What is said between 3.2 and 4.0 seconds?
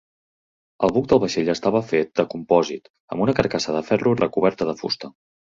una carcassa de